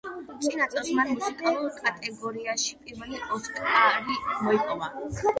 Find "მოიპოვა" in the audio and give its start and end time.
4.47-4.89